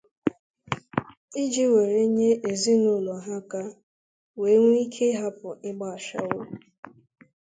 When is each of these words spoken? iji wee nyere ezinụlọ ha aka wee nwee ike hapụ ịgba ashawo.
iji 1.43 1.65
wee 1.73 2.01
nyere 2.15 2.41
ezinụlọ 2.51 3.13
ha 3.25 3.35
aka 3.43 3.61
wee 4.39 4.57
nwee 4.63 4.81
ike 4.85 5.05
hapụ 5.21 5.49
ịgba 5.69 5.87
ashawo. 5.95 6.39